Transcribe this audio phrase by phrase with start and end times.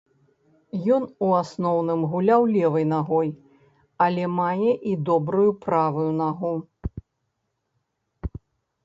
[0.95, 3.29] Ён, у асноўным, гуляў левай нагой,
[4.05, 6.53] але мае і добрую правую нагу.